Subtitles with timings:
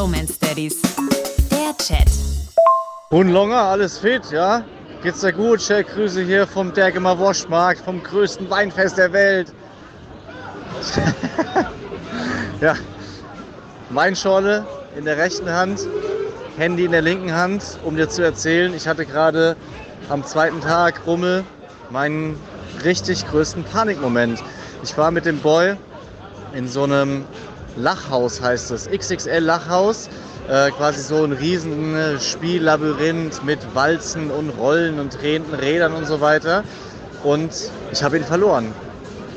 [0.00, 0.80] Bromance Daddies.
[1.50, 2.08] Der Chat.
[3.10, 4.64] Hunlonger, alles fit, ja?
[5.02, 5.60] Geht's dir gut?
[5.60, 9.52] Schöne Grüße hier vom Dergemer Wurstmarkt, vom größten Weinfest der Welt.
[12.62, 12.76] ja,
[13.90, 14.64] Weinschorle
[14.96, 15.80] in der rechten Hand,
[16.56, 19.54] Handy in der linken Hand, um dir zu erzählen, ich hatte gerade
[20.08, 21.44] am zweiten Tag Rummel
[21.90, 22.40] meinen
[22.84, 24.42] richtig größten Panikmoment.
[24.82, 25.76] Ich war mit dem Boy
[26.54, 27.26] in so einem
[27.76, 30.08] Lachhaus, heißt es, XXL Lachhaus.
[30.48, 36.06] Äh, quasi so ein riesen äh, Spiellabyrinth mit Walzen und Rollen und drehenden Rädern und
[36.06, 36.64] so weiter.
[37.22, 37.52] Und
[37.92, 38.72] ich habe ihn verloren.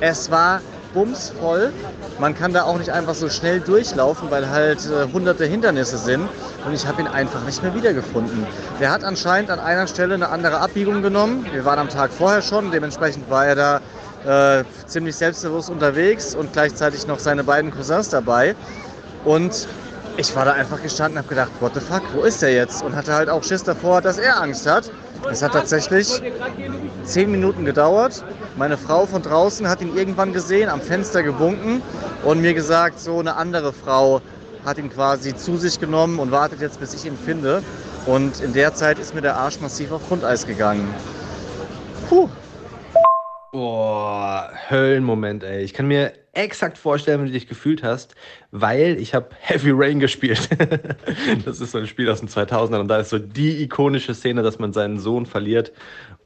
[0.00, 0.60] Es war
[0.92, 1.72] bumsvoll.
[2.18, 6.28] Man kann da auch nicht einfach so schnell durchlaufen, weil halt äh, hunderte Hindernisse sind.
[6.66, 8.46] Und ich habe ihn einfach nicht mehr wiedergefunden.
[8.80, 11.46] Der hat anscheinend an einer Stelle eine andere Abbiegung genommen.
[11.52, 13.80] Wir waren am Tag vorher schon, dementsprechend war er da
[14.26, 18.54] äh, ziemlich selbstbewusst unterwegs und gleichzeitig noch seine beiden Cousins dabei.
[19.24, 19.68] Und
[20.16, 22.82] ich war da einfach gestanden und habe gedacht, what the fuck, wo ist der jetzt?
[22.82, 24.90] Und hatte halt auch Schiss davor, dass er Angst hat.
[25.30, 26.22] Es hat tatsächlich
[27.04, 28.24] zehn Minuten gedauert.
[28.56, 31.82] Meine Frau von draußen hat ihn irgendwann gesehen, am Fenster gewunken
[32.24, 34.20] und mir gesagt, so eine andere Frau
[34.64, 37.62] hat ihn quasi zu sich genommen und wartet jetzt, bis ich ihn finde.
[38.06, 40.92] Und in der Zeit ist mir der Arsch massiv auf Grundeis gegangen.
[42.08, 42.28] Puh.
[43.52, 43.87] Boah,
[44.70, 45.62] Höllenmoment, ey.
[45.62, 48.14] Ich kann mir exakt vorstellen, wie du dich gefühlt hast,
[48.50, 50.48] weil ich habe Heavy Rain gespielt.
[51.44, 54.42] das ist so ein Spiel aus den 2000ern und da ist so die ikonische Szene,
[54.42, 55.72] dass man seinen Sohn verliert,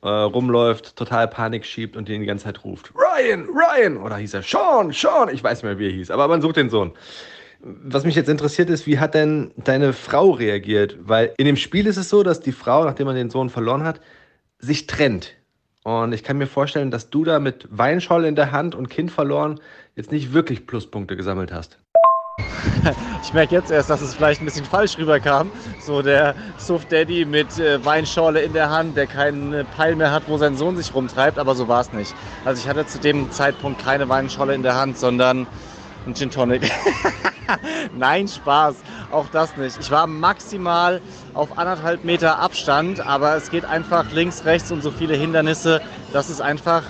[0.03, 2.93] äh, rumläuft, total Panik schiebt und den die ganze Zeit ruft.
[2.95, 3.97] Ryan, Ryan!
[3.97, 5.29] Oder hieß er Sean, Sean!
[5.33, 6.93] Ich weiß nicht mehr, wie er hieß, aber man sucht den Sohn.
[7.61, 10.99] Was mich jetzt interessiert ist, wie hat denn deine Frau reagiert?
[11.01, 13.85] Weil in dem Spiel ist es so, dass die Frau, nachdem man den Sohn verloren
[13.85, 14.01] hat,
[14.59, 15.37] sich trennt.
[15.85, 19.11] Und ich kann mir vorstellen, dass du da mit Weinscholle in der Hand und Kind
[19.11, 19.61] verloren
[19.97, 21.79] jetzt nicht wirklich Pluspunkte gesammelt hast.
[23.23, 25.51] Ich merke jetzt erst, dass es vielleicht ein bisschen falsch rüberkam.
[25.79, 30.25] So der Soft Daddy mit äh, Weinschorle in der Hand, der keinen Peil mehr hat,
[30.27, 32.13] wo sein Sohn sich rumtreibt, aber so war es nicht.
[32.45, 35.47] Also ich hatte zu dem Zeitpunkt keine Weinschorle in der Hand, sondern
[36.07, 36.71] ein Gin Tonic.
[37.97, 38.77] Nein, Spaß.
[39.11, 39.79] Auch das nicht.
[39.81, 41.01] Ich war maximal
[41.35, 45.81] auf anderthalb Meter Abstand, aber es geht einfach links, rechts und so viele Hindernisse,
[46.13, 46.83] dass es einfach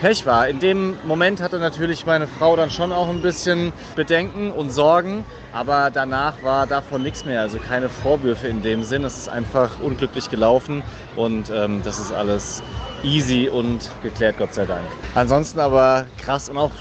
[0.00, 0.48] Pech war.
[0.48, 5.24] In dem Moment hatte natürlich meine Frau dann schon auch ein bisschen Bedenken und Sorgen,
[5.52, 7.40] aber danach war davon nichts mehr.
[7.40, 9.04] Also keine Vorwürfe in dem Sinn.
[9.04, 10.82] Es ist einfach unglücklich gelaufen
[11.16, 12.62] und ähm, das ist alles
[13.02, 14.84] easy und geklärt, Gott sei Dank.
[15.14, 16.72] Ansonsten aber krass und auch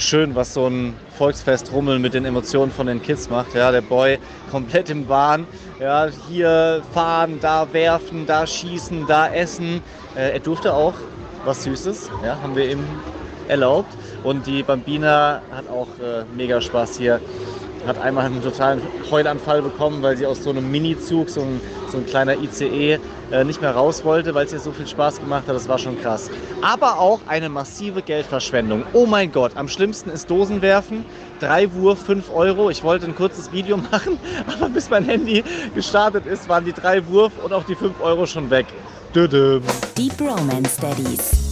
[0.00, 3.54] schön, was so ein Volksfest Rummeln mit den Emotionen von den Kids macht.
[3.54, 4.18] Ja, der Boy
[4.50, 5.46] komplett im Bahn.
[5.78, 9.82] Ja, hier fahren, da werfen, da schießen, da essen.
[10.16, 10.94] Äh, er durfte auch
[11.44, 12.84] was Süßes, ja, haben wir ihm
[13.48, 13.92] erlaubt.
[14.22, 17.20] Und die Bambina hat auch äh, mega Spaß hier
[17.86, 21.60] hat einmal einen totalen Heulanfall bekommen, weil sie aus so einem Mini-Zug, so ein,
[21.90, 22.98] so ein kleiner ICE,
[23.30, 25.54] äh, nicht mehr raus wollte, weil es ihr so viel Spaß gemacht hat.
[25.54, 26.30] Das war schon krass.
[26.62, 28.84] Aber auch eine massive Geldverschwendung.
[28.92, 31.04] Oh mein Gott, am schlimmsten ist Dosenwerfen.
[31.40, 32.70] Drei Wurf, fünf Euro.
[32.70, 35.42] Ich wollte ein kurzes Video machen, aber bis mein Handy
[35.74, 38.66] gestartet ist, waren die drei Wurf und auch die fünf Euro schon weg.
[39.96, 41.49] Die Bromance Daddies.